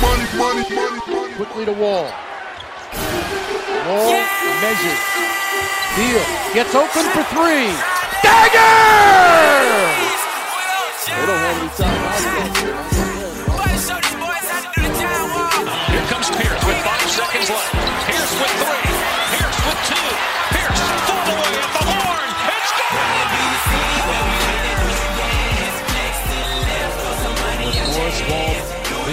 [0.00, 2.10] Money, money, money, Quickly to Wall.
[3.86, 4.38] Wall yeah!
[4.62, 5.02] measures.
[5.96, 6.22] Beal.
[6.54, 7.74] Gets open for three.
[8.22, 8.74] Dagger!
[11.06, 11.70] They don't have any
[15.90, 17.72] Here comes Pierce with five seconds left.
[18.06, 18.67] Pierce with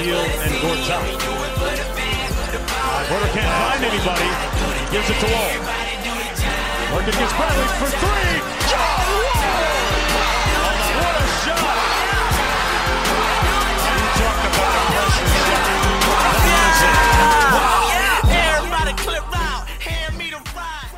[0.05, 1.01] Beal, and Gortat.
[3.09, 4.29] Porter can't find anybody.
[4.77, 5.53] He gives it to Wall.
[6.91, 8.55] Morgan gets Bradley for three.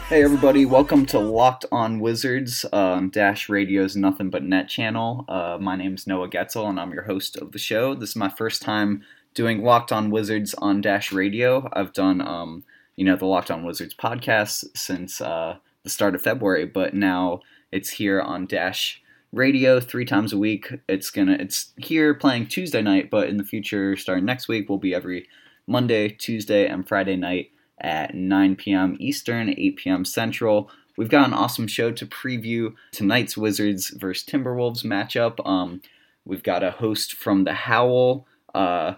[0.09, 5.25] Hey everybody, welcome to Locked On Wizards, um, Dash Radio's Nothing But Net channel.
[5.27, 7.93] Uh, my name is Noah Goetzel and I'm your host of the show.
[7.93, 11.69] This is my first time doing Locked On Wizards on Dash Radio.
[11.73, 12.63] I've done, um,
[12.95, 17.41] you know, the Locked On Wizards podcast since uh, the start of February, but now
[17.73, 20.71] it's here on Dash Radio three times a week.
[20.87, 24.77] It's gonna, it's here playing Tuesday night, but in the future, starting next week, will
[24.77, 25.27] be every
[25.67, 28.97] Monday, Tuesday, and Friday night at 9 p.m.
[28.99, 30.05] Eastern, 8 p.m.
[30.05, 30.69] Central.
[30.97, 35.45] We've got an awesome show to preview tonight's Wizards versus Timberwolves matchup.
[35.47, 35.81] Um,
[36.25, 38.25] we've got a host from the Howl.
[38.55, 38.95] Uh,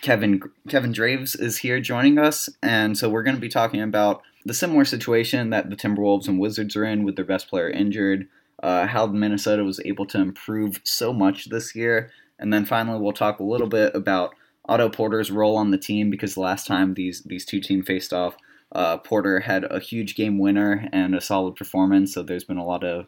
[0.00, 4.22] Kevin Kevin Draves is here joining us, and so we're going to be talking about
[4.44, 8.26] the similar situation that the Timberwolves and Wizards are in with their best player injured,
[8.64, 13.12] uh, how Minnesota was able to improve so much this year, and then finally we'll
[13.12, 14.34] talk a little bit about
[14.66, 18.12] Otto Porter's role on the team because the last time these these two teams faced
[18.12, 18.36] off,
[18.72, 22.14] uh, Porter had a huge game winner and a solid performance.
[22.14, 23.06] So there's been a lot of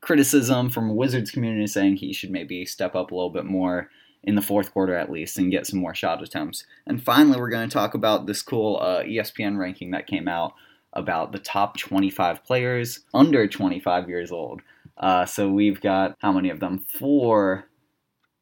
[0.00, 3.90] criticism from Wizards community saying he should maybe step up a little bit more
[4.22, 6.64] in the fourth quarter at least and get some more shot attempts.
[6.86, 10.54] And finally, we're going to talk about this cool uh, ESPN ranking that came out
[10.92, 14.62] about the top 25 players under 25 years old.
[14.96, 16.78] Uh, so we've got how many of them?
[16.78, 17.68] Four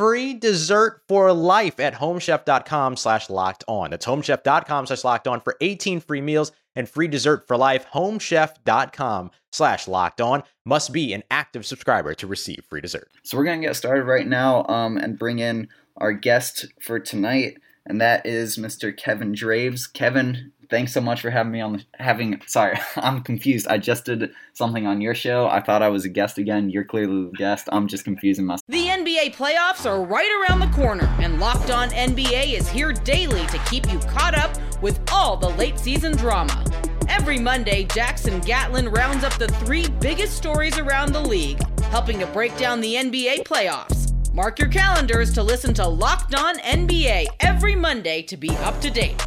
[0.00, 3.90] free dessert for life at homechef.com slash locked on.
[3.90, 7.84] That's homechef.com slash locked on for 18 free meals and free dessert for life.
[7.92, 13.10] Homechef.com slash locked on must be an active subscriber to receive free dessert.
[13.24, 15.68] So we're going to get started right now um, and bring in
[15.98, 18.96] our guest for tonight, and that is Mr.
[18.96, 19.86] Kevin Draves.
[19.86, 23.66] Kevin, thanks so much for having me on the having sorry i'm confused.
[23.68, 25.48] I just did something on your show.
[25.48, 26.70] I thought i was a guest again.
[26.70, 27.68] You're clearly the guest.
[27.72, 31.90] I'm just confusing myself the nba playoffs are right around the corner and locked on
[31.90, 34.50] nba is here daily to keep you caught up
[34.82, 36.64] with all the late season drama.
[37.08, 42.26] Every monday jackson gatlin rounds up the three biggest stories around the league helping to
[42.26, 44.10] break down the nba playoffs.
[44.32, 48.90] Mark your calendars to listen to Locked On NBA every Monday to be up to
[48.90, 49.20] date.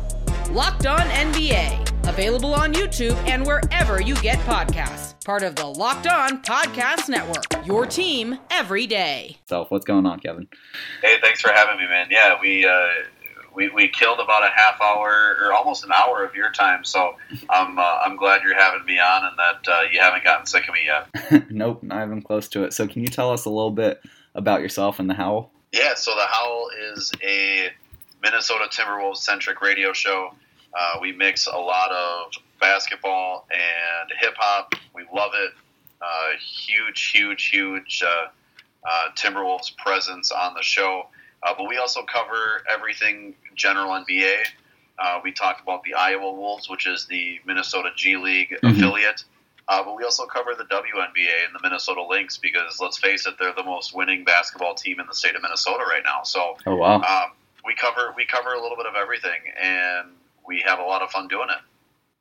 [0.54, 5.16] Locked On NBA, available on YouTube and wherever you get podcasts.
[5.26, 7.66] Part of the Locked On Podcast Network.
[7.66, 9.38] Your team every day.
[9.46, 10.48] So, what's going on, Kevin?
[11.02, 12.06] Hey, thanks for having me, man.
[12.12, 12.88] Yeah, we uh,
[13.56, 16.84] we, we killed about a half hour or almost an hour of your time.
[16.84, 17.16] So
[17.50, 20.68] I'm uh, I'm glad you're having me on and that uh, you haven't gotten sick
[20.68, 21.50] of me yet.
[21.52, 22.74] nope, not even close to it.
[22.74, 24.04] So can you tell us a little bit
[24.36, 25.52] about yourself and the Howl?
[25.72, 27.70] Yeah, so the Howl is a
[28.22, 30.36] Minnesota Timberwolves centric radio show.
[30.78, 34.74] Uh, we mix a lot of basketball and hip hop.
[34.96, 35.52] We love it.
[36.02, 38.28] Uh, huge, huge, huge uh,
[38.88, 41.08] uh, Timberwolves presence on the show.
[41.44, 44.36] Uh, but we also cover everything general NBA.
[45.00, 48.72] Uh, we talk about the Iowa Wolves, which is the Minnesota G League Mhm.
[48.78, 49.24] affiliate.
[49.68, 53.36] Uh, but we also cover the WNBA and the Minnesota Lynx because let's face it,
[53.40, 56.22] they're the most winning basketball team in the state of Minnesota right now.
[56.24, 56.96] So Oh wow.
[57.02, 57.32] um,
[57.66, 60.10] we cover we cover a little bit of everything, and
[60.48, 61.62] we have a lot of fun doing it.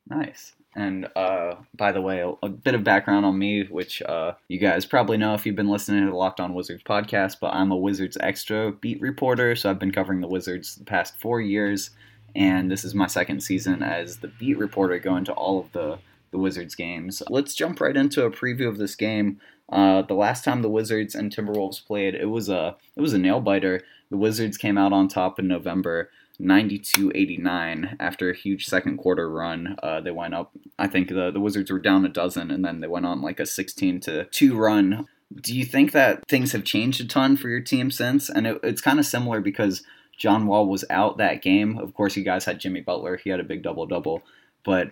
[0.08, 0.52] Nice.
[0.74, 4.86] And uh, by the way, a, bit of background on me, which uh, you guys
[4.86, 7.76] probably know if you've been listening to the Locked On Wizards podcast, but I'm a
[7.76, 11.90] Wizards Extra beat reporter, so I've been covering the Wizards the past four years,
[12.34, 15.98] and this is my second season as the beat reporter going to all of the,
[16.30, 17.22] the Wizards games.
[17.28, 19.40] Let's jump right into a preview of this game.
[19.70, 23.19] Uh, the last time the Wizards and Timberwolves played, it was a it was a
[23.19, 23.82] nail biter.
[24.10, 26.10] The Wizards came out on top in November.
[26.42, 29.76] 92-89 after a huge second quarter run.
[29.82, 30.52] Uh, they went up.
[30.78, 33.40] I think the the Wizards were down a dozen, and then they went on like
[33.40, 35.06] a 16 to two run.
[35.34, 38.28] Do you think that things have changed a ton for your team since?
[38.28, 39.82] And it, it's kind of similar because
[40.18, 41.78] John Wall was out that game.
[41.78, 43.16] Of course, you guys had Jimmy Butler.
[43.16, 44.22] He had a big double double.
[44.64, 44.90] But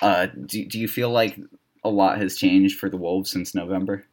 [0.00, 1.38] uh, do, do you feel like
[1.84, 4.06] a lot has changed for the Wolves since November?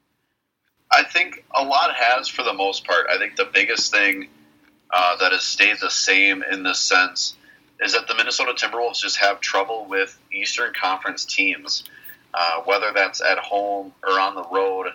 [0.92, 3.08] I think a lot has for the most part.
[3.10, 4.30] I think the biggest thing
[4.92, 7.36] uh, that has stayed the same in this sense
[7.80, 11.84] is that the Minnesota Timberwolves just have trouble with Eastern Conference teams,
[12.34, 14.88] uh, whether that's at home or on the road.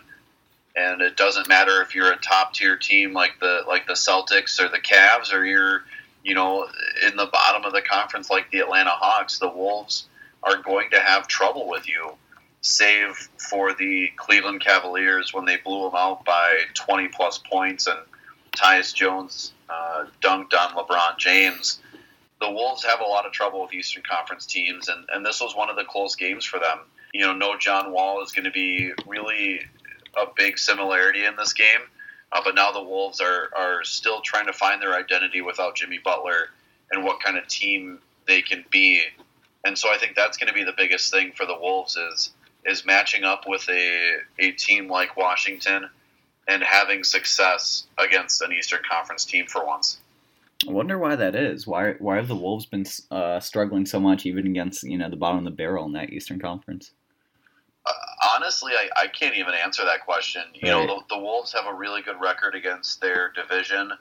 [0.76, 4.60] And it doesn't matter if you're a top tier team like the like the Celtics
[4.60, 5.84] or the Cavs, or you're
[6.24, 6.66] you know
[7.06, 9.38] in the bottom of the conference like the Atlanta Hawks.
[9.38, 10.06] The Wolves
[10.42, 12.14] are going to have trouble with you
[12.60, 17.98] save for the Cleveland Cavaliers when they blew them out by 20 plus points and
[18.56, 21.80] Tyus Jones uh, dunked on LeBron James.
[22.40, 25.54] The Wolves have a lot of trouble with Eastern Conference teams, and, and this was
[25.54, 26.80] one of the close games for them.
[27.12, 29.60] You know, no John Wall is going to be really
[30.16, 31.80] a big similarity in this game,
[32.32, 36.00] uh, but now the Wolves are, are still trying to find their identity without Jimmy
[36.02, 36.50] Butler
[36.90, 39.00] and what kind of team they can be.
[39.64, 42.30] And so I think that's going to be the biggest thing for the Wolves is
[42.66, 45.88] is matching up with a, a team like Washington
[46.48, 49.98] and having success against an Eastern Conference team for once.
[50.68, 51.66] I wonder why that is.
[51.66, 55.16] Why why have the Wolves been uh, struggling so much, even against you know the
[55.16, 56.92] bottom of the barrel in that Eastern Conference?
[57.86, 57.92] Uh,
[58.34, 60.42] honestly, I, I can't even answer that question.
[60.54, 60.86] You Right.
[60.86, 63.92] know, the, the Wolves have a really good record against their division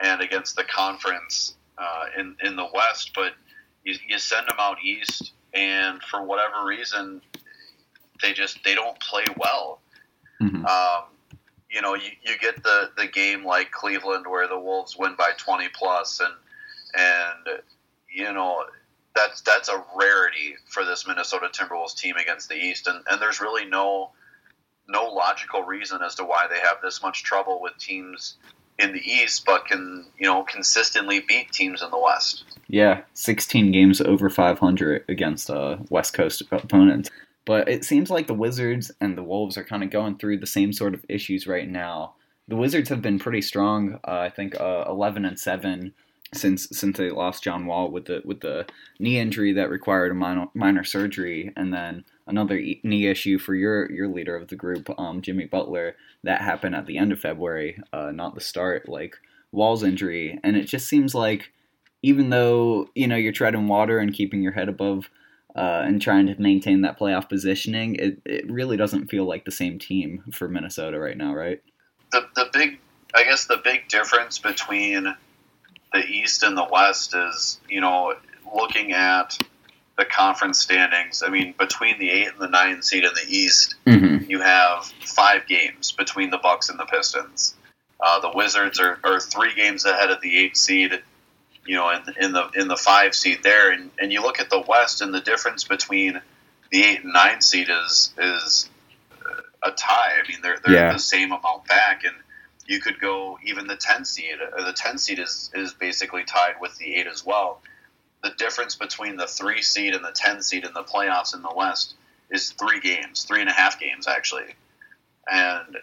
[0.00, 3.32] and against the conference uh, in in the West, but
[3.84, 7.20] you, you send them out east, and for whatever reason,
[8.22, 9.80] they just they don't play well.
[10.40, 10.64] Mhm.
[10.64, 11.04] Um,
[11.76, 15.32] you know, you, you get the, the game like Cleveland where the Wolves win by
[15.36, 16.32] twenty plus, and
[16.98, 17.60] and
[18.10, 18.64] you know
[19.14, 23.42] that's that's a rarity for this Minnesota Timberwolves team against the East, and, and there's
[23.42, 24.12] really no
[24.88, 28.36] no logical reason as to why they have this much trouble with teams
[28.78, 32.44] in the East, but can you know consistently beat teams in the West.
[32.68, 37.10] Yeah, 16 games over 500 against uh, West Coast opponents.
[37.46, 40.46] But it seems like the Wizards and the Wolves are kind of going through the
[40.46, 42.16] same sort of issues right now.
[42.48, 43.98] The Wizards have been pretty strong.
[44.06, 45.94] Uh, I think uh, 11 and 7
[46.34, 48.66] since since they lost John Wall with the with the
[48.98, 53.90] knee injury that required a minor, minor surgery, and then another knee issue for your
[53.92, 55.94] your leader of the group, um, Jimmy Butler,
[56.24, 59.16] that happened at the end of February, uh, not the start, like
[59.52, 61.52] Wall's injury, and it just seems like
[62.02, 65.08] even though you know you're treading water and keeping your head above
[65.56, 69.50] uh, and trying to maintain that playoff positioning, it, it really doesn't feel like the
[69.50, 71.60] same team for Minnesota right now, right?
[72.12, 72.78] the the big
[73.14, 75.12] I guess the big difference between
[75.92, 78.14] the East and the West is you know
[78.54, 79.38] looking at
[79.98, 81.22] the conference standings.
[81.26, 84.30] I mean, between the eight and the nine seed in the East, Mm-hmm.
[84.30, 87.54] you have five games between the Bucks and the Pistons.
[87.98, 91.00] Uh, the Wizards are, are three games ahead of the eight seed.
[91.66, 94.50] You know, in, in the in the five seed there, and, and you look at
[94.50, 96.20] the West, and the difference between
[96.70, 98.68] the eight and nine seed is is
[99.62, 100.12] a tie.
[100.22, 100.92] I mean, they're they're Yeah.
[100.92, 102.14] the same amount back, and
[102.66, 104.36] you could go even the ten seed.
[104.40, 107.60] Uh, The ten seed is is basically tied with the eight as well.
[108.22, 111.52] The difference between the three seed and the ten seed in the playoffs in the
[111.54, 111.94] West
[112.30, 114.54] is three games, three and a half games actually,
[115.30, 115.78] and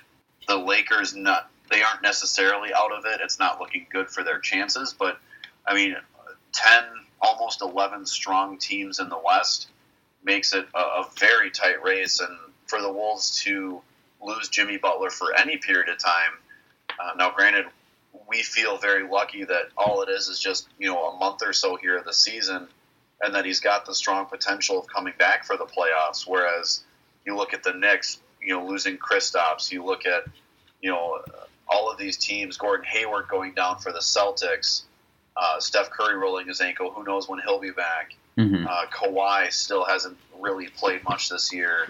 [0.47, 3.21] the Lakers not they aren't necessarily out of it.
[3.23, 5.17] It's not looking good for their chances, but
[5.65, 5.95] I mean,
[6.51, 6.83] ten
[7.21, 9.69] almost eleven strong teams in the West
[10.23, 13.81] makes it a, a very tight race, and for the Wolves to
[14.21, 16.31] lose Jimmy Butler for any period of time.
[16.99, 17.65] Uh, now, granted,
[18.27, 21.53] we feel very lucky that all it is is just you know a month or
[21.53, 22.67] so here of the season,
[23.21, 26.27] and that he's got the strong potential of coming back for the playoffs.
[26.27, 26.83] Whereas
[27.25, 30.25] you look at the Knicks, you know, losing Kristaps, you look at
[30.81, 31.19] you know
[31.67, 34.83] all of these teams, Gordon Hayward going down for the Celtics,
[35.35, 36.91] uh, Steph Curry rolling his ankle.
[36.91, 38.15] Who knows when he'll be back?
[38.37, 38.67] Mm-hmm.
[38.67, 41.87] Uh, Kawhi still hasn't really played much this year.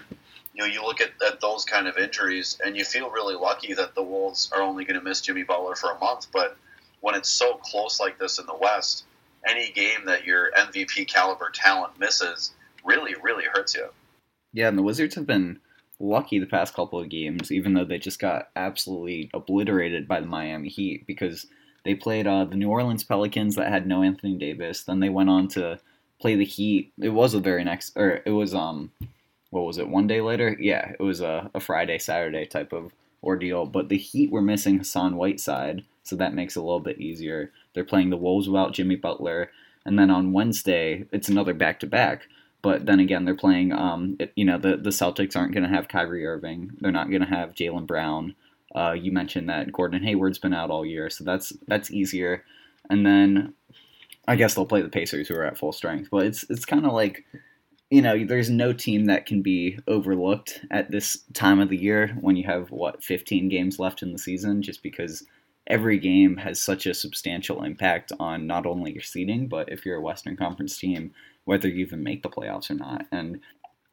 [0.54, 3.74] You know, you look at, at those kind of injuries, and you feel really lucky
[3.74, 6.28] that the Wolves are only going to miss Jimmy Butler for a month.
[6.32, 6.56] But
[7.00, 9.04] when it's so close like this in the West,
[9.46, 12.52] any game that your MVP caliber talent misses
[12.84, 13.88] really, really hurts you.
[14.52, 15.60] Yeah, and the Wizards have been
[15.98, 20.26] lucky the past couple of games, even though they just got absolutely obliterated by the
[20.26, 21.46] Miami Heat because
[21.84, 24.82] they played uh, the New Orleans Pelicans that had no Anthony Davis.
[24.82, 25.78] Then they went on to
[26.20, 26.92] play the Heat.
[27.00, 28.90] It was the very next, or it was um,
[29.50, 29.88] what was it?
[29.88, 30.56] One day later?
[30.58, 33.66] Yeah, it was a, a Friday Saturday type of ordeal.
[33.66, 37.52] But the Heat were missing Hassan Whiteside, so that makes it a little bit easier.
[37.74, 39.50] They're playing the Wolves without Jimmy Butler,
[39.84, 42.28] and then on Wednesday it's another back to back.
[42.62, 43.72] But then again, they're playing.
[43.72, 46.72] Um, you know, the the Celtics aren't going to have Kyrie Irving.
[46.80, 48.34] They're not going to have Jaylen Brown.
[48.74, 52.44] Uh, you mentioned that Gordon Hayward's been out all year, so that's that's easier.
[52.90, 53.54] And then
[54.26, 56.08] I guess they'll play the Pacers, who are at full strength.
[56.10, 57.24] But it's it's kind of like,
[57.90, 62.16] you know, there's no team that can be overlooked at this time of the year
[62.20, 65.24] when you have what 15 games left in the season, just because
[65.66, 69.96] every game has such a substantial impact on not only your seeding, but if you're
[69.96, 71.12] a Western Conference team,
[71.44, 73.06] whether you even make the playoffs or not.
[73.12, 73.40] And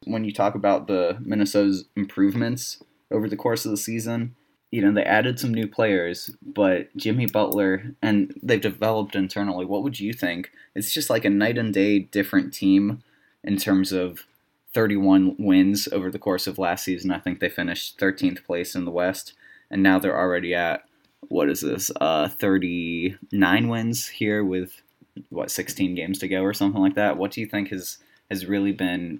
[0.06, 4.36] when you talk about the Minnesota's improvements over the course of the season,
[4.72, 9.66] you know, they added some new players, but Jimmy Butler and they've developed internally.
[9.66, 10.52] What would you think?
[10.76, 13.04] It's just like a night and day different team
[13.44, 14.26] in terms of
[14.74, 17.12] 31 wins over the course of last season.
[17.12, 19.34] I think they finished 13th place in the West,
[19.70, 20.86] and now they're already at
[21.28, 21.92] what is this?
[22.00, 24.82] Uh, 39 wins here with
[25.30, 27.18] what 16 games to go or something like that.
[27.18, 27.98] What do you think has
[28.30, 29.20] has really been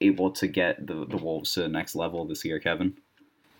[0.00, 2.96] able to get the the Wolves to the next level this year, Kevin?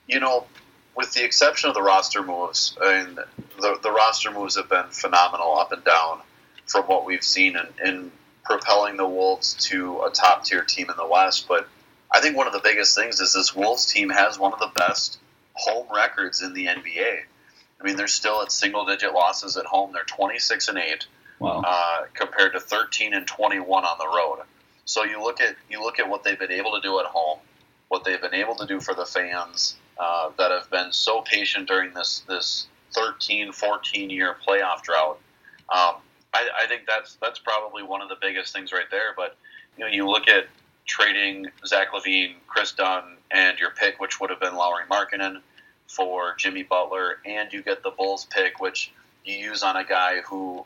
[0.08, 0.46] You know,
[0.96, 3.14] with the exception of the roster moves, I mean,
[3.60, 6.20] the, the roster moves have been phenomenal up and down
[6.66, 8.12] from what we've seen in, in
[8.44, 11.46] propelling the Wolves to a top tier team in the West.
[11.48, 11.68] But
[12.10, 14.70] I think one of the biggest things is this Wolves team has one of the
[14.74, 15.18] best
[15.54, 17.20] home records in the NBA.
[17.80, 19.92] I mean, they're still at single digit losses at home.
[19.92, 21.06] They're 26 and 8
[21.38, 21.62] Wow.
[21.66, 24.44] uh, compared to 13 and 21 on the road.
[24.84, 27.40] So you look at you look at what they've been able to do at home,
[27.88, 31.68] what they've been able to do for the fans uh, that have been so patient
[31.68, 35.18] during this this 13, 14 year playoff drought.
[35.72, 35.94] Um,
[36.34, 39.14] I, I think that's that's probably one of the biggest things right there.
[39.16, 39.36] But
[39.78, 40.48] you know, you look at
[40.86, 45.40] trading Zach LaVine, Kris Dunn, and your pick, which would have been Lauri Markkanen,
[45.86, 48.90] for Jimmy Butler, and you get the Bulls pick, which
[49.24, 50.64] you use on a guy who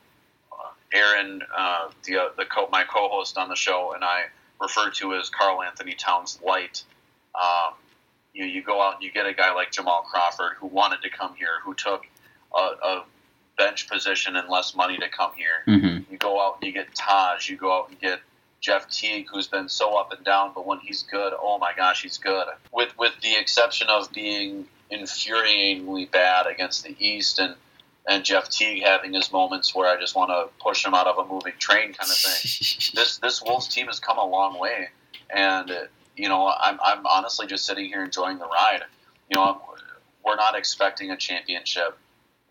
[0.51, 4.25] uh, Aaron, uh, the uh, the co- my co-host on the show, and I
[4.59, 6.85] refer to as Karl-Anthony Towns light.
[7.35, 7.75] Um,
[8.37, 11.11] you you go out and you get a guy like Jamal Crawford who wanted to
[11.11, 12.05] come here, who took
[12.55, 13.05] a, a
[13.57, 15.65] bench position and less money to come here.
[15.67, 16.13] Mm-hmm.
[16.13, 17.49] You go out and you get Taj.
[17.49, 18.21] You go out and get
[18.61, 22.03] Jeff Teague, who's been so up and down, but when he's good, oh my gosh,
[22.03, 22.47] he's good.
[22.73, 27.57] With with the exception of being infuriatingly bad against the East and
[28.09, 31.19] and Jeff Teague having his moments where I just want to push him out of
[31.19, 32.93] a moving train kind of thing.
[32.95, 34.89] this this Wolves team has come a long way,
[35.35, 35.71] and
[36.17, 38.83] you know I'm I'm honestly just sitting here enjoying the ride.
[39.31, 39.61] You know,
[40.25, 41.97] we're not expecting a championship.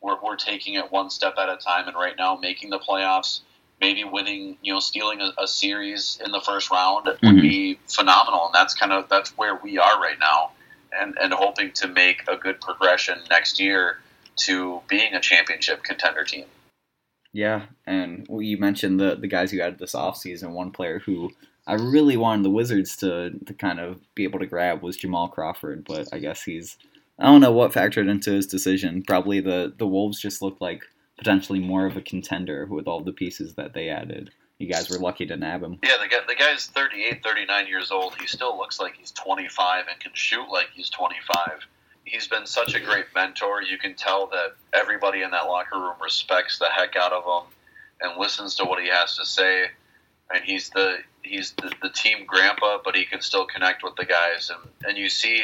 [0.01, 3.41] We're, we're taking it one step at a time, and right now making the playoffs,
[3.81, 7.41] maybe winning, you know, stealing a, a series in the first round would Mhm.
[7.41, 10.51] be phenomenal, and that's kind of that's where we are right now,
[10.91, 13.99] and and hoping to make a good progression next year
[14.37, 16.45] to being a championship contender team.
[17.33, 20.51] Yeah, and well, you mentioned the the guys you added this offseason.
[20.51, 21.31] One player who
[21.67, 25.27] I really wanted the Wizards to to kind of be able to grab was Jamal
[25.27, 26.77] Crawford, but I guess he's
[27.17, 29.03] I don't know what factored into his decision.
[29.03, 30.83] Probably the the Wolves just looked like
[31.17, 34.31] potentially more of a contender with all the pieces that they added.
[34.59, 35.79] You guys were lucky to nab him.
[35.83, 38.15] Yeah, the guy the guy's 38, 39 years old.
[38.19, 41.67] He still looks like he's 25 and can shoot like he's 25.
[42.03, 43.63] He's been such a great mentor.
[43.63, 47.51] You can tell that everybody in that locker room respects the heck out of him
[48.01, 49.65] and listens to what he has to say.
[50.31, 54.05] And he's the he's the, the team grandpa, but he can still connect with the
[54.05, 54.49] guys.
[54.49, 55.43] And and you see,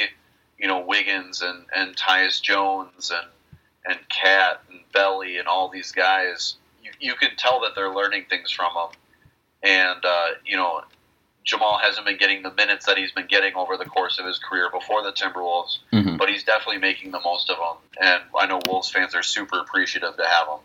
[0.57, 3.27] you know, Wiggins and and Tyus Jones and
[3.85, 6.55] and Cat and Belly and all these guys.
[6.83, 8.97] You, you can tell that they're learning things from him.
[9.63, 10.81] And uh, you know,
[11.43, 14.37] Jamal hasn't been getting the minutes that he's been getting over the course of his
[14.39, 16.17] career before the Timberwolves, Mhm.
[16.19, 17.77] but he's definitely making the most of them.
[17.99, 20.59] And I know Wolves fans are super appreciative to have him.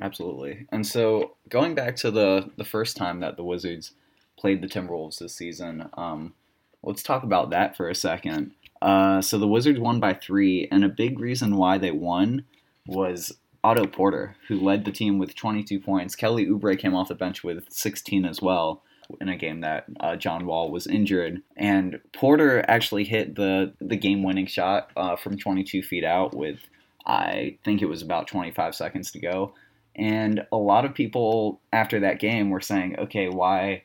[0.00, 0.66] Absolutely.
[0.70, 3.92] And so going back to the the first time that the Wizards
[4.38, 6.34] played the Timberwolves this season, um,
[6.82, 8.52] let's talk about that for a second.
[8.80, 12.44] Uh, so the Wizards won by three, and a big reason why they won
[12.86, 16.14] was Otto Porter, who led the team with 22 points.
[16.14, 18.82] Kelly Oubre came off the bench with 16 as well
[19.20, 21.42] in a game that uh, John Wall was injured.
[21.56, 26.60] And Porter actually hit the, the game winning shot uh, from 22 feet out with,
[27.06, 29.54] I think it was about 25 seconds to go.
[29.96, 33.82] And a lot of people after that game were saying, okay, why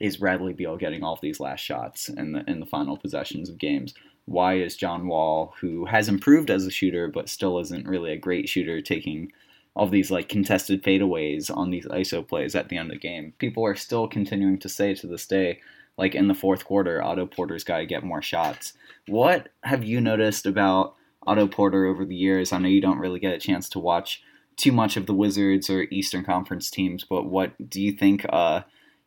[0.00, 3.48] is Bradley Beal getting all of these last shots in the in the final possessions
[3.48, 3.94] of games?
[4.24, 8.18] Why is John Wall, who has improved as a shooter but still isn't really a
[8.18, 9.32] great shooter, taking
[9.74, 13.32] all these like contested fadeaways on these ISO plays at the end of the game?
[13.38, 15.60] People are still continuing to say to this day,
[15.98, 18.74] like in the fourth quarter, Otto Porter's got to get more shots.
[19.08, 20.94] What have you noticed about
[21.26, 22.52] Otto Porter over the years?
[22.52, 24.22] I know you don't really get a chance to watch
[24.56, 28.24] too much of the Wizards or Eastern Conference teams, but what do you think?
[28.28, 28.62] Uh,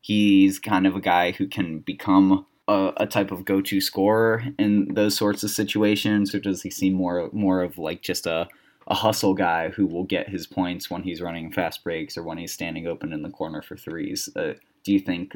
[0.06, 4.94] he's kind of a guy who can become a, a, type of go-to scorer in
[4.94, 8.48] those sorts of situations, or does he seem more more of like just a
[8.88, 12.38] a hustle guy who will get his points when he's running fast breaks or when
[12.38, 14.30] he's standing open in the corner for threes?
[14.36, 15.36] Uh, do you think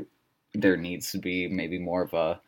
[0.53, 2.39] there needs to be maybe more of a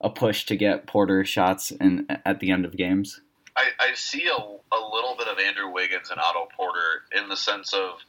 [0.00, 3.20] a push to get Porter shots in at the end of games?
[3.56, 7.36] I, I see a, a little bit of Andrew Wiggins and Otto Porter in the
[7.36, 8.00] sense of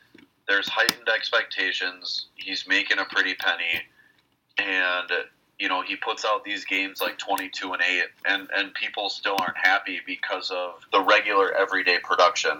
[0.47, 2.27] there's heightened expectations.
[2.35, 3.81] He's making a pretty penny,
[4.57, 5.09] and
[5.59, 9.35] you know he puts out these games like 22 and 8, and and people still
[9.39, 12.59] aren't happy because of the regular everyday production.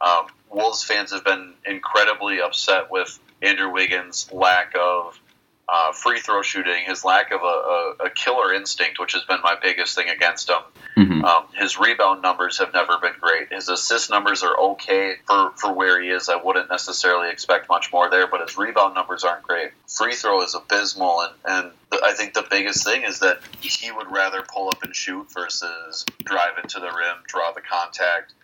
[0.00, 5.18] Um, Wolves fans have been incredibly upset with Andrew Wiggins' lack of
[5.68, 9.40] uh, free throw shooting, his lack of a, a, a, killer instinct, which has been
[9.42, 10.58] my biggest thing against him.
[10.96, 11.24] Mm-hmm.
[11.24, 13.50] Um, his rebound numbers have never been great.
[13.50, 16.28] His assist numbers are okay for, for where he is.
[16.28, 19.70] I wouldn't necessarily expect much more there, but his rebound numbers aren't great.
[19.88, 24.10] Free throw is abysmal, and, and I think the biggest thing is that he would
[24.10, 28.34] rather pull up and shoot versus drive into the rim, draw the contact,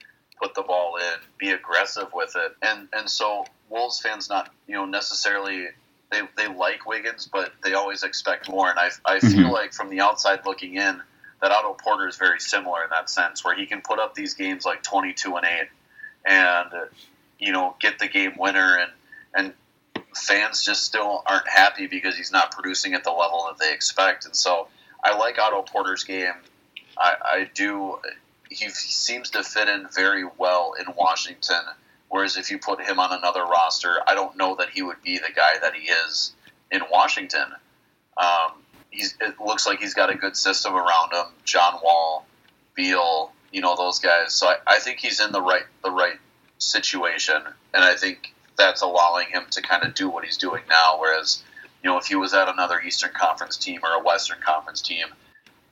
[0.40, 2.56] put the ball in, be aggressive with it.
[2.62, 5.68] And and so Wolves fans not you know necessarily
[6.10, 8.68] they, they like Wiggins, but they always expect more.
[8.68, 9.28] And I, I mm-hmm.
[9.28, 11.00] feel like from the outside looking in,
[11.40, 14.34] that Otto Porter is very similar in that sense, where he can put up these
[14.34, 15.68] games like 22 and 8
[16.26, 16.70] and,
[17.38, 18.76] you know, get the game winner.
[18.76, 18.92] And,
[19.34, 23.72] and fans just still aren't happy because he's not producing at the level that they
[23.72, 24.26] expect.
[24.26, 24.68] And so
[25.02, 26.34] I like Otto Porter's game.
[26.98, 27.98] I, I do.
[28.50, 31.62] He seems to fit in very well in Washington
[32.10, 35.18] Whereas if you put him on another roster, I don't know that he would be
[35.18, 36.32] the guy that he is
[36.70, 37.46] in Washington.
[38.16, 38.52] Um,
[38.90, 41.26] he's, it looks like he's got a good system around him.
[41.44, 42.26] John Wall,
[42.74, 44.34] Beal, you know those guys.
[44.34, 46.18] So I, I think he's in the right the right
[46.58, 47.36] situation,
[47.74, 50.98] and I think that's allowing him to kind of do what he's doing now.
[50.98, 51.42] Whereas,
[51.82, 55.06] you know, if he was at another Eastern Conference team or a Western Conference team,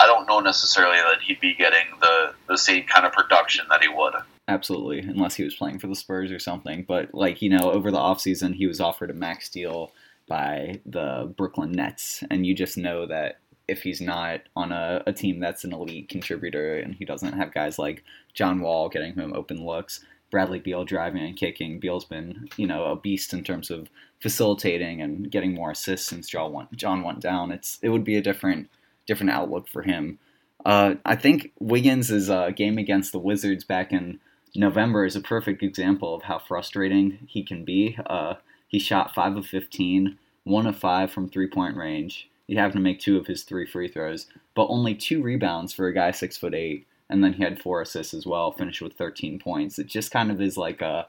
[0.01, 3.83] I don't know necessarily that he'd be getting the the same kind of production that
[3.83, 4.15] he would.
[4.49, 6.85] Absolutely, unless he was playing for the Spurs or something.
[6.89, 9.93] But like you know, over the offseason, he was offered a max deal
[10.27, 15.13] by the Brooklyn Nets, and you just know that if he's not on a, a
[15.13, 19.35] team that's an elite contributor and he doesn't have guys like John Wall getting him
[19.35, 21.79] open looks, Bradley Beal driving and kicking.
[21.79, 26.29] Beal's been, you know, a beast in terms of facilitating and getting more assists since
[26.29, 27.53] John went, John went down.
[27.53, 28.71] It's it would be a different
[29.07, 30.19] different outlook for him.
[30.65, 34.19] Uh, I think Wiggins' uh, game against the Wizards back in
[34.59, 37.97] November is a perfect example of how frustrating he can be.
[38.07, 38.35] Uh,
[38.67, 42.29] he shot 5 of 15, 1 of 5 from three point range.
[42.49, 45.87] He happened to make two of his three free throws, but only two rebounds for
[45.87, 46.85] a guy 6 foot 8.
[47.09, 49.79] And then he had four assists as well, finished with 13 points.
[49.79, 51.07] It just kind of is like a,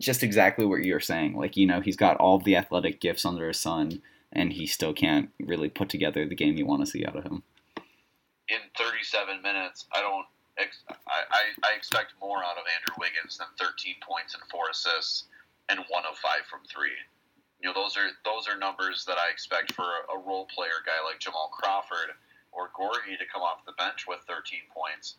[0.00, 1.36] just exactly what you're saying.
[1.36, 4.00] Like, you know, he's got all the athletic gifts under his sun,
[4.32, 7.24] and he still can't really put together the game you want to see out of
[7.24, 7.42] him.
[8.48, 10.24] In 37 minutes, I don't
[10.58, 15.24] I, I, expect more out of Andrew Wiggins than 13 points and four assists
[15.68, 16.98] and one of five from three.
[17.62, 20.82] You know, those are those are numbers that I expect for a, a role player
[20.86, 22.14] guy like Jamal Crawford
[22.52, 25.16] or Gorgui to come off the bench with 13 points.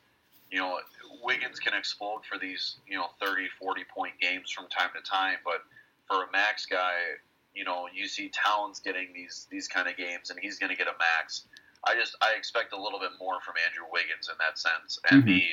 [0.52, 0.80] You know,
[1.24, 5.38] Wiggins can explode for these, you know, 30, 40 point games from time to time,
[5.46, 5.64] but
[6.08, 7.22] for a max guy,
[7.54, 10.78] you know, you see Towns getting these these kind of games, and he's going to
[10.78, 11.46] get a max.
[11.86, 15.24] I just I expect a little bit more from Andrew Wiggins in that sense, and
[15.24, 15.30] mm-hmm.
[15.30, 15.44] the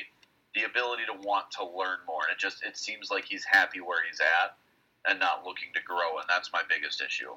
[0.55, 2.21] the ability to want to learn more.
[2.27, 4.57] And it just it seems like he's happy where he's at
[5.09, 7.31] and not looking to grow, and that's my biggest issue.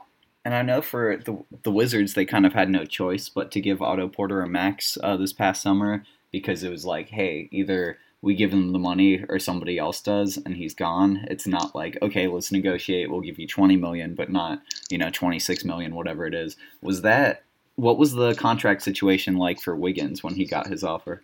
[0.44, 3.60] And I know for the the Wizards, they kind of had no choice but to
[3.60, 7.98] give Otto Porter a max uh, this past summer because it was like, hey, either
[8.22, 11.96] we give him the money or somebody else does and he's gone it's not like
[12.02, 16.26] okay let's negotiate we'll give you 20 million but not you know 26 million whatever
[16.26, 17.42] it is was that
[17.80, 21.22] what was the contract situation like for Wiggins when he got his offer?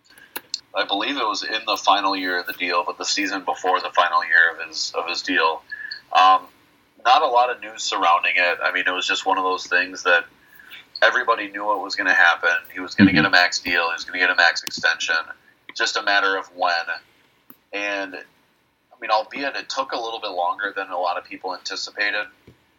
[0.75, 3.79] I believe it was in the final year of the deal, but the season before
[3.79, 5.61] the final year of his of his deal.
[6.13, 6.47] Um,
[7.05, 8.57] not a lot of news surrounding it.
[8.61, 10.25] I mean, it was just one of those things that
[11.01, 12.49] everybody knew what was going to happen.
[12.73, 13.17] He was going to Mhm.
[13.17, 13.87] get a max deal.
[13.89, 15.15] He was going to get a max extension.
[15.75, 16.73] Just a matter of when.
[17.73, 21.53] And I mean, albeit it took a little bit longer than a lot of people
[21.55, 22.25] anticipated,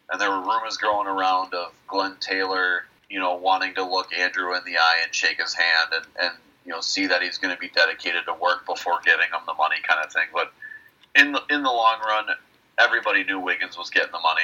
[0.09, 4.55] and there were rumors going around of Glen Taylor, you know, wanting to look Andrew
[4.55, 6.31] in the eye and shake his hand and, and
[6.65, 9.53] you know see that he's going to be dedicated to work before giving him the
[9.55, 10.27] money, kind of thing.
[10.33, 10.51] But
[11.15, 12.25] in the in the long run,
[12.79, 14.41] everybody knew Wiggins was getting the money.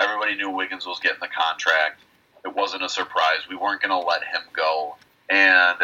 [0.00, 2.00] Everybody knew Wiggins was getting the contract.
[2.44, 3.40] It wasn't a surprise.
[3.50, 4.96] We weren't going to let him go,
[5.28, 5.76] and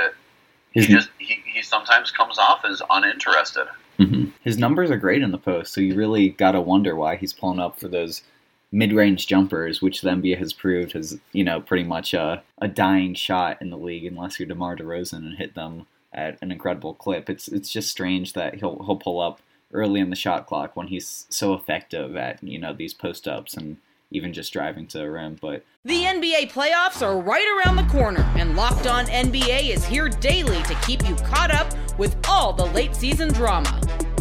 [0.72, 3.66] he His, just he, he sometimes comes off as uninterested.
[3.98, 4.32] Mhm.
[4.42, 7.32] His numbers are great in the post, so you really got to wonder why he's
[7.32, 8.22] pulling up for those
[8.74, 13.14] mid-range jumpers, which the NBA has proved has you know, pretty much a, a dying
[13.14, 17.30] shot in the league unless you're DeMar DeRozan and hit them at an incredible clip.
[17.30, 19.40] It's it's just strange that he'll he'll pull up
[19.72, 23.76] early in the shot clock when he's so effective at, you know, these post-ups and
[24.10, 28.22] even just driving to the rim, but The NBA playoffs are right around the corner,
[28.36, 32.66] and Locked On NBA is here daily to keep you caught up with all the
[32.66, 33.80] late season drama.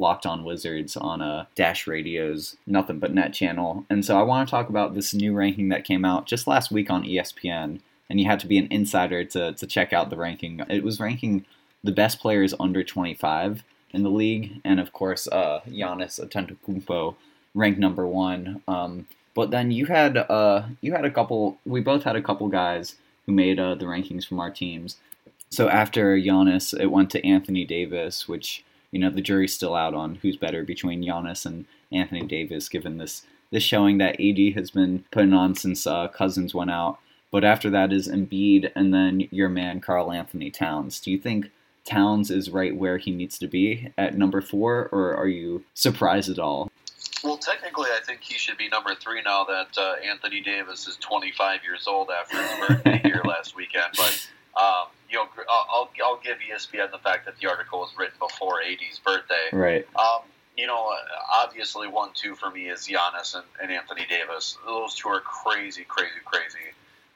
[0.00, 3.84] Locked On Wizards on a Dash Radio's Nothing But Net channel.
[3.88, 6.72] And so I want to talk about this new ranking that came out just last
[6.72, 7.80] week on ESPN.
[8.08, 10.60] And you had to be an insider to, to check out the ranking.
[10.68, 11.44] It was ranking
[11.84, 14.60] the best players under 25 in the league.
[14.64, 17.14] And of course, uh, Giannis Antetokounmpo
[17.54, 18.62] ranked number one.
[18.66, 21.58] Um, but then you had uh, you had a couple.
[21.64, 24.96] We both had a couple guys who made uh, the rankings from our teams.
[25.50, 29.94] So after Giannis, it went to Anthony Davis, which you know the jury's still out
[29.94, 34.70] on who's better between Giannis and Anthony Davis, given this this showing that AD has
[34.70, 36.98] been putting on since uh, Cousins went out.
[37.30, 41.00] But after that is Embiid, and then your man Karl-Anthony Towns.
[41.00, 41.50] Do you think
[41.84, 46.28] Towns is right where he needs to be at number four, or are you surprised
[46.28, 46.70] at all?
[47.22, 50.96] Well, technically, I think he should be number three now that uh, Anthony Davis is
[50.96, 53.92] 25 years old after his birthday here last weekend.
[53.96, 58.16] But um, you know, I'll, I'll give ESPN the fact that the article was written
[58.18, 59.48] before AD's birthday.
[59.52, 59.86] Right.
[59.96, 60.22] Um,
[60.56, 60.92] you know,
[61.32, 64.56] obviously, one two for me is Giannis and, and Anthony Davis.
[64.66, 66.58] Those two are crazy, crazy, crazy.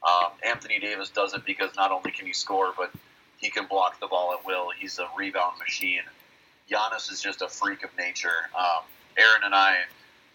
[0.07, 2.90] Um, Anthony Davis does it because not only can he score, but
[3.37, 4.70] he can block the ball at will.
[4.76, 6.02] He's a rebound machine.
[6.70, 8.48] Giannis is just a freak of nature.
[8.59, 8.85] Um,
[9.16, 9.76] Aaron and I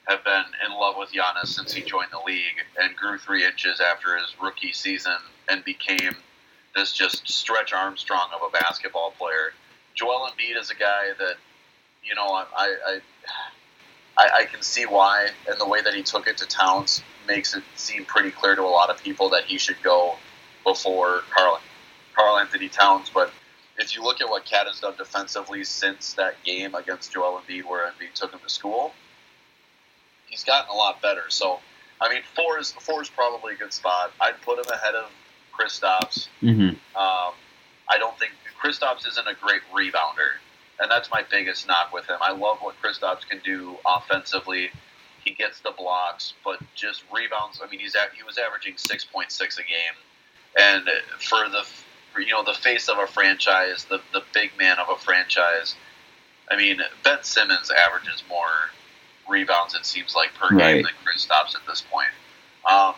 [0.08, 3.80] have been in love with Giannis since he joined the league and grew three inches
[3.80, 5.18] after his rookie season
[5.50, 6.16] and became
[6.86, 9.54] just stretch Armstrong of a basketball player.
[9.96, 11.36] Joel Embiid is a guy that,
[12.04, 13.00] you know, I, I,
[14.18, 17.56] I, I can see why, and the way that he took it to Towns makes
[17.56, 20.16] it seem pretty clear to a lot of people that he should go
[20.64, 21.60] before Karl,
[22.16, 23.10] Carl Anthony Towns.
[23.14, 23.32] But
[23.78, 27.64] if you look at what Cat has done defensively since that game against Joel Embiid,
[27.66, 28.94] where Embiid took him to school,
[30.28, 31.24] he's gotten a lot better.
[31.30, 31.60] So,
[32.02, 34.12] I mean, four is four is probably a good spot.
[34.22, 35.10] I'd put him ahead of
[35.60, 36.28] Kristaps.
[36.42, 36.70] Mm-hmm.
[36.98, 37.34] Um,
[37.90, 38.32] I don't think
[38.64, 40.38] Kristaps isn't a great rebounder,
[40.80, 42.18] and that's my biggest knock with him.
[42.22, 44.70] I love what Kristaps can do offensively.
[45.24, 47.60] He gets the blocks, but just rebounds.
[47.64, 49.96] I mean, he's at, he was averaging six point six a game,
[50.58, 51.64] and for the
[52.14, 55.76] for, you know the face of a franchise, the the big man of a franchise.
[56.52, 58.72] I mean, Ben Simmons averages more
[59.30, 60.76] rebounds it seems like per Right.
[60.76, 62.10] game than Kristaps at this point.
[62.66, 62.96] Um,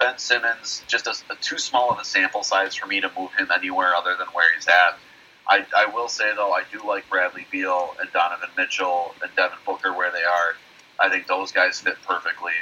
[0.00, 3.32] Ben Simmons, just a, a too small of a sample size for me to move
[3.34, 4.98] him anywhere other than where he's at.
[5.46, 9.58] I, I will say though, I do like Bradley Beal and Donovan Mitchell and Devin
[9.66, 10.54] Booker where they are.
[10.98, 12.52] I think those guys fit perfectly.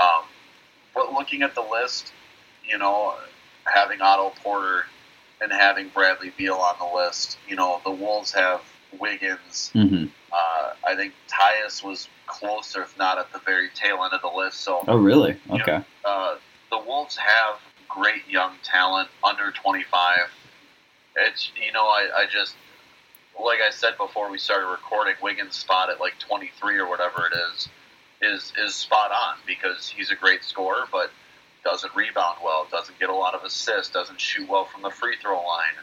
[0.00, 0.24] Um,
[0.94, 2.12] but looking at the list,
[2.68, 3.14] you know,
[3.64, 4.84] having Otto Porter
[5.40, 8.60] and having Bradley Beal on the list, you know, the Wolves have
[8.98, 9.70] Wiggins.
[9.74, 10.06] Mm-hmm.
[10.32, 14.36] Uh, I think Tyus was closer, if not at the very tail end of the
[14.36, 14.60] list.
[14.60, 15.36] So Oh, really?
[15.50, 15.80] Okay.
[16.04, 16.36] uh,
[16.70, 20.18] the Wolves have great young talent under 25.
[21.16, 22.54] It's you know I, I just
[23.42, 27.36] like I said before we started recording, Wiggins' spot at like 23 or whatever it
[27.54, 27.68] is
[28.22, 31.10] is is spot on because he's a great scorer, but
[31.64, 35.16] doesn't rebound well, doesn't get a lot of assists, doesn't shoot well from the free
[35.20, 35.74] throw line.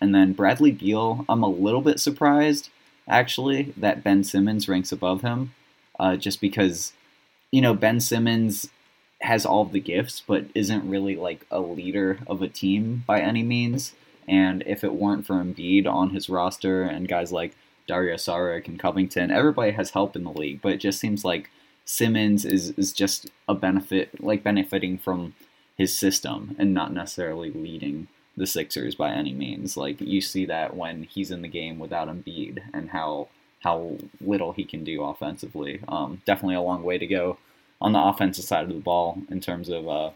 [0.00, 2.70] And then Bradley Beal, I'm a little bit surprised
[3.08, 5.54] actually that Ben Simmons ranks above him,
[5.98, 6.92] uh, just because
[7.52, 8.68] you know, Ben Simmons
[9.20, 13.42] has all the gifts, but isn't really like a leader of a team by any
[13.42, 13.94] means.
[14.28, 18.78] And if it weren't for Embiid on his roster and guys like Dario Saric and
[18.78, 20.60] Covington, everybody has help in the league.
[20.60, 21.50] But it just seems like
[21.84, 25.34] Simmons is is just a benefit, like benefiting from
[25.76, 29.76] his system and not necessarily leading the Sixers by any means.
[29.76, 33.28] Like you see that when he's in the game without Embiid and how
[33.60, 35.80] how little he can do offensively.
[35.88, 37.38] Um, definitely a long way to go
[37.80, 40.10] on the offensive side of the ball in terms of uh,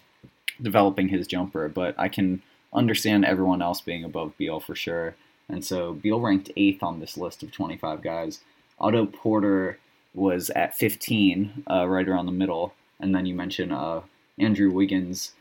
[0.61, 2.43] developing his jumper, but I can
[2.73, 5.15] understand everyone else being above Beal for sure.
[5.49, 8.41] And so Beal ranked eighth on this list of 25 guys.
[8.79, 9.79] Otto Porter
[10.15, 12.75] was at 15, uh, right around the middle.
[12.99, 14.03] And then you mentioned uh,
[14.39, 15.33] Andrew Wiggins.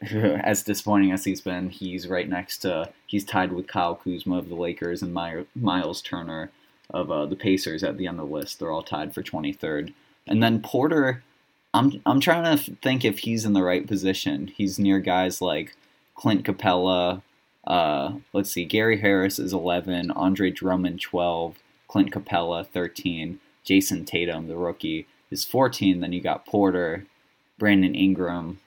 [0.12, 4.48] as disappointing as he's been, he's right next to, he's tied with Kyle Kuzma of
[4.48, 6.50] the Lakers and My, Myles Turner
[6.90, 8.58] of uh, the Pacers at the end of the list.
[8.58, 9.92] They're all tied for 23rd.
[10.26, 11.22] And then Porter,
[11.74, 14.46] I'm, I'm trying to think if he's in the right position.
[14.46, 15.74] He's near guys like
[16.14, 17.22] Clint Capela.
[17.66, 21.56] Uh, let's see, Gary Harris is 11, Andre Drummond 12,
[21.88, 26.00] Clint Capela 13, Jayson Tatum, the rookie, is 14.
[26.00, 27.06] Then you got Porter,
[27.58, 28.60] Brandon Ingram,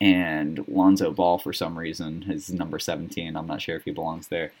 [0.00, 3.36] and Lonzo Ball for some reason is number 17.
[3.36, 4.52] I'm not sure if he belongs there.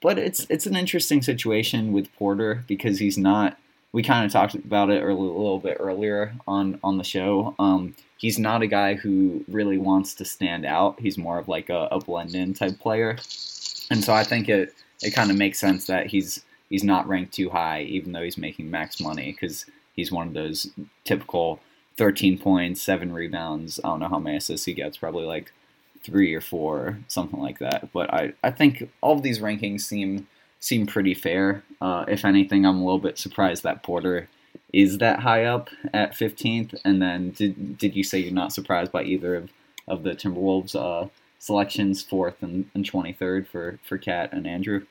[0.00, 3.58] But it's it's an interesting situation with Porter because he's not.
[3.92, 7.54] We kind of talked about it a little bit earlier on on the show.
[7.58, 11.00] Um, he's not a guy who really wants to stand out.
[11.00, 13.16] He's more of like a, a blend in type player,
[13.90, 17.32] and so I think it it kind of makes sense that he's he's not ranked
[17.32, 20.68] too high, even though he's making max money because he's one of those
[21.04, 21.60] typical
[21.96, 23.80] 13 points, seven rebounds.
[23.82, 25.52] I don't know how many assists he gets, probably like
[26.04, 27.92] three or four, something like that.
[27.92, 30.28] But I, I think all of these rankings seem
[30.60, 31.62] seem pretty fair.
[31.80, 34.28] Uh, if anything, I'm a little bit surprised that Porter
[34.72, 36.74] is that high up at 15th.
[36.84, 39.50] And then did did you say you're not surprised by either of,
[39.86, 44.84] of the Timberwolves uh, selections, fourth and, and 23rd for for Cat and Andrew?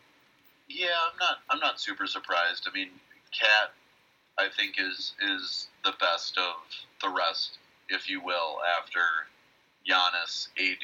[0.70, 1.38] Yeah, I'm not.
[1.50, 2.68] I'm not super surprised.
[2.70, 2.90] I mean,
[3.32, 3.72] Cat,
[4.38, 6.56] I think is is the best of
[7.02, 9.00] the rest, if you will, after
[9.88, 10.84] Giannis, AD,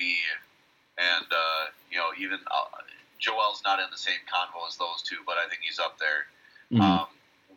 [0.97, 2.79] and uh, you know even uh,
[3.23, 6.27] Joel's not in the same convo as those two, but I think he's up there.
[6.71, 6.81] Mm-hmm.
[6.81, 7.07] Um,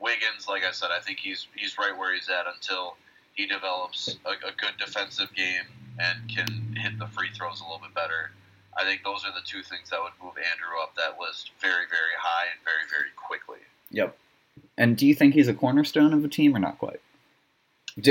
[0.01, 2.97] Wiggins, like I said, I think he's he's right where he's at until
[3.35, 5.67] he develops a, a good defensive game
[5.99, 8.31] and can hit the free throws a little bit better.
[8.79, 11.89] I think those are the two things that would move Andrew up that list very,
[11.89, 13.65] very high and very, very quickly.
[13.91, 14.17] Yep.
[14.79, 17.01] And do you think he's a cornerstone of a team or not quite?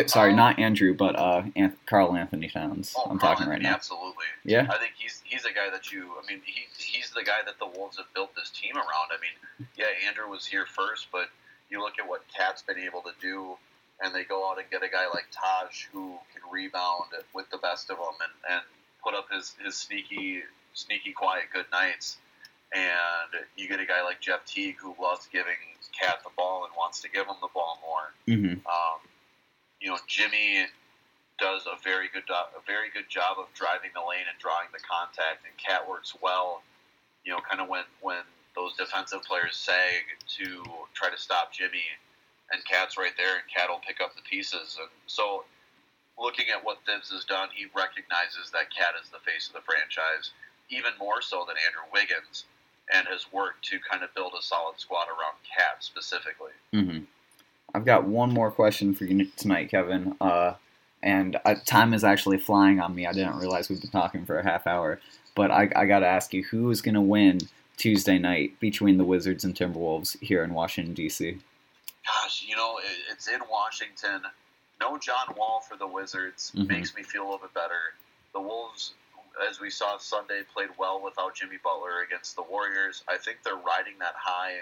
[0.08, 1.43] Sorry, um, not Andrew, but uh,
[1.86, 2.95] Karl-Anthony Towns.
[2.98, 3.76] Oh, I'm Carl talking Anthony, right now.
[3.76, 4.26] Absolutely.
[4.43, 4.67] Yeah.
[4.71, 6.12] I think he's he's a guy that you.
[6.21, 9.10] I mean, he he's the guy that the Wolves have built this team around.
[9.12, 11.30] I mean, yeah, Andrew was here first, but
[11.69, 13.58] you look at what Cat's been able to do,
[14.02, 17.58] and they go out and get a guy like Taj who can rebound with the
[17.58, 18.62] best of them and, and
[19.04, 20.41] put up his, his sneaky
[20.74, 22.17] sneaky quiet good nights.
[22.74, 25.54] And you get a guy like Jeff Teague who loves giving
[25.98, 28.36] Cat the ball and wants to give him the ball more.
[28.36, 28.65] Mm-hmm.
[28.67, 29.00] Um,
[29.86, 30.65] you know, Jimmy
[31.38, 34.82] does a very good a very good job of driving the lane and drawing the
[34.82, 36.65] contact, and Cat works well.
[37.21, 38.26] You know, kind of when when
[38.58, 40.10] those defensive players sag
[40.41, 40.65] to
[40.98, 41.86] try to stop Jimmy,
[42.50, 44.82] and Cat's right there, and Cat will pick up the pieces.
[44.82, 45.45] And so,
[46.17, 49.62] looking at what Thibs has done, he recognizes that Cat is the face of the
[49.69, 50.34] franchise,
[50.74, 52.50] even more so than Andrew Wiggins,
[52.89, 56.58] and has worked to kind of build a solid squad around Cat specifically.
[56.74, 57.06] Mm-hmm.
[57.76, 60.16] I've got one more question for you tonight, Kevin.
[60.22, 60.54] Uh,
[61.04, 63.06] and uh, time is actually flying on me.
[63.06, 65.02] I didn't realize we've been talking for a half hour.
[65.36, 67.42] But I, I got to ask you, who is going to win
[67.76, 71.38] Tuesday night between the Wizards and Timberwolves here in Washington, D.C.?
[72.06, 72.80] Gosh, you know,
[73.12, 74.22] it's in Washington.
[74.80, 76.72] No John Wall for the Wizards mm-hmm.
[76.72, 77.94] makes me feel a little bit better.
[78.34, 78.94] The Wolves,
[79.50, 83.04] as we saw Sunday, played well without Jimmy Butler against the Warriors.
[83.10, 84.60] I think they're riding that high.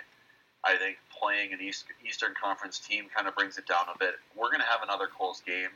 [0.65, 4.15] I think playing an East, Eastern Conference team kind of brings it down a bit.
[4.35, 5.69] We're going to have another close game.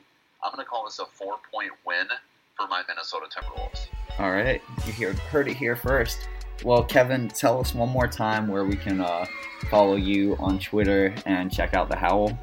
[0.44, 2.08] I'm going to call this a four point win
[2.56, 3.88] for my Minnesota Timberwolves.
[4.20, 4.62] All right.
[4.86, 6.28] You heard it here first.
[6.64, 9.26] Well, Kevin, tell us one more time where we can uh,
[9.70, 12.38] follow you on Twitter and check out The Howl.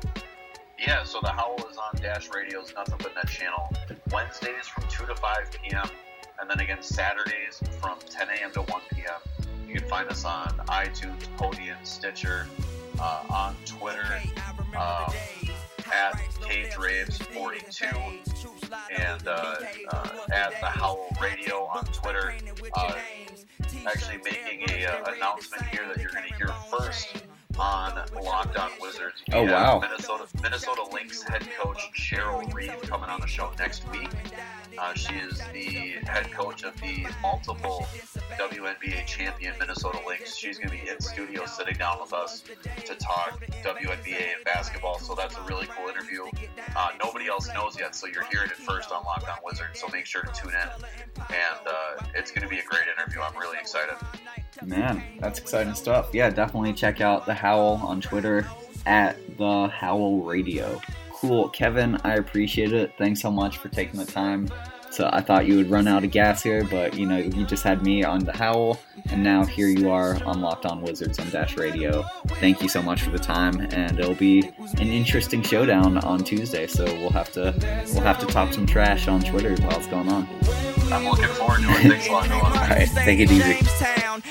[0.79, 3.73] Yeah, so The Howl is on Dash Radio's Nothing But Net channel
[4.13, 5.89] Wednesdays from 2 to 5 p.m.
[6.41, 8.53] and then again Saturdays from 10 a.m.
[8.53, 9.34] to 1 p.m.
[9.75, 12.47] You can find us on iTunes, Podium, Stitcher,
[13.01, 14.07] uh, on Twitter,
[14.77, 15.13] uh,
[15.93, 17.87] at Cage Raves 42
[18.97, 19.57] and uh,
[19.93, 22.37] uh, at the Howl Radio on Twitter.
[22.77, 22.95] Uh,
[23.85, 27.24] actually, making a uh, announcement here that you're going to hear first
[27.59, 29.23] on Locked On Wizards.
[29.29, 29.79] We Oh, wow.
[29.81, 34.09] Minnesota Minnesota Lynx head coach Cheryl Reeve coming on the show next week.
[34.77, 37.87] Uh, she is the head coach of the multiple
[38.39, 40.35] WNBA champion Minnesota Lynx.
[40.35, 42.43] She's going to be in studio sitting down with us
[42.85, 44.99] to talk WNBA and basketball.
[44.99, 46.25] So that's a really cool interview.
[46.77, 49.81] Uh, nobody else knows yet, so you're hearing it first on Locked On Wizards.
[49.81, 50.85] So make sure to tune in,
[51.29, 53.21] and uh, it's going to be a great interview.
[53.21, 53.95] I'm really excited.
[54.65, 56.09] Man, that's exciting stuff.
[56.13, 58.49] Yeah, definitely check out the Howl on Twitter
[58.87, 60.81] at the Howl Radio.
[61.13, 62.01] Cool, Kevin.
[62.03, 62.95] I appreciate it.
[62.97, 64.49] Thanks so much for taking the time.
[64.91, 67.63] So I thought you would run out of gas here, but you know you just
[67.63, 68.81] had me on the Howl,
[69.11, 72.07] and now here you are on Locked On Wizards on Dash Radio.
[72.41, 76.67] Thank you so much for the time, and it'll be an interesting showdown on Tuesday.
[76.67, 77.55] So we'll have to
[77.93, 80.27] we'll have to talk some trash on Twitter while it's going on.
[80.93, 81.89] I'm looking forward to it.
[81.89, 82.41] Thanks a lot, Noah.
[82.41, 83.55] All right, take it easy.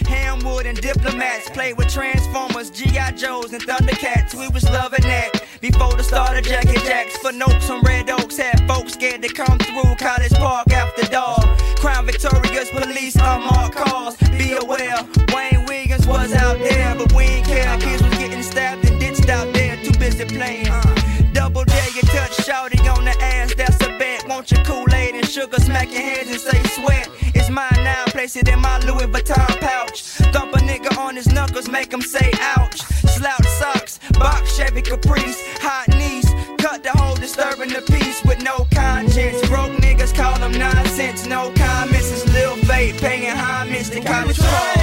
[0.05, 4.33] Hamwood and diplomats play with Transformers, GI Joes and Thundercats.
[4.33, 7.17] We was loving that before the start of Jackie Jacks.
[7.17, 11.45] For notes on Red Oaks, had folks scared to come through College Park after dark.
[11.77, 14.15] Crown police unmarked cars.
[14.37, 15.65] Be aware, Wayne
[16.07, 17.77] was out there, but we ain't care.
[17.79, 20.65] Kids was getting stabbed and ditched out there, too busy playing.
[21.33, 23.72] Double dare you touch shouty on the ass, that's
[25.43, 27.09] sugar, smack your hands and say sweat.
[27.35, 30.03] It's mine now, place it in my Louis Vuitton pouch.
[30.31, 32.79] Thump a nigga on his knuckles, make him say ouch.
[33.15, 36.27] Slouch socks, box Chevy Caprice, hot knees.
[36.59, 39.47] Cut the hole, disturbing the peace with no conscience.
[39.49, 42.11] Broke niggas call them nonsense, no comments.
[42.11, 44.82] It's Lil Fate paying homage to college.